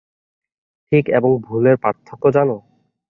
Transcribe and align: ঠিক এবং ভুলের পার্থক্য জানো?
ঠিক 0.91 1.05
এবং 1.09 1.31
ভুলের 1.45 1.75
পার্থক্য 1.77 2.23
জানো? 2.31 2.55